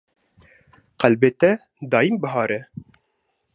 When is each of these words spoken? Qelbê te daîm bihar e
Qelbê 0.99 1.29
te 1.39 1.51
daîm 1.91 2.13
bihar 2.21 2.51
e 2.59 2.59